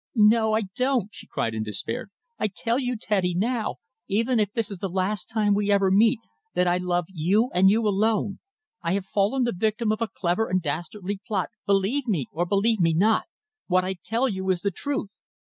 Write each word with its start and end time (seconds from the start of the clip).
"No, 0.15 0.55
I 0.55 0.61
don't," 0.75 1.09
she 1.11 1.27
cried 1.27 1.53
in 1.53 1.61
despair. 1.61 2.07
"I 2.39 2.47
tell 2.47 2.79
you, 2.79 2.97
Teddy, 2.97 3.35
now 3.35 3.75
even 4.07 4.39
if 4.39 4.51
this 4.51 4.71
is 4.71 4.79
the 4.79 4.89
last 4.89 5.25
time 5.25 5.53
we 5.53 5.71
ever 5.71 5.91
meet 5.91 6.17
that 6.55 6.67
I 6.67 6.77
love 6.77 7.05
you 7.09 7.51
and 7.53 7.69
you 7.69 7.87
alone. 7.87 8.39
I 8.81 8.93
have 8.93 9.05
fallen 9.05 9.43
the 9.43 9.53
victim 9.55 9.91
of 9.91 10.01
a 10.01 10.07
clever 10.11 10.49
and 10.49 10.59
dastardly 10.59 11.19
plot, 11.27 11.49
believe 11.67 12.07
me, 12.07 12.25
or 12.31 12.47
believe 12.47 12.79
me 12.79 12.95
not. 12.95 13.25
What 13.67 13.85
I 13.85 13.93
tell 14.03 14.27
you 14.27 14.49
is 14.49 14.61
the 14.61 14.71
truth." 14.71 15.11